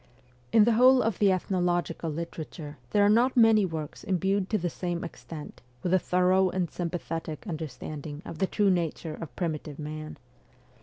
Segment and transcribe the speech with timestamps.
[0.51, 4.67] In the whole of the ethnological literature there are not many works imbued to the
[4.67, 9.77] same extent with a thorough and sym pathetic understanding of the true nature of primitive
[9.77, 10.17] man.